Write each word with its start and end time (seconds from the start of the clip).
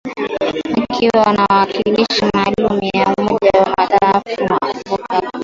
Akiwa 0.83 1.31
na 1.33 1.45
mwakilishi 1.53 2.25
maalum 2.33 2.79
wa 3.05 3.13
Umoja 3.17 3.51
wa 3.61 3.73
mataaifa, 3.77 4.57
Volker 4.87 5.21
Perthes 5.21 5.31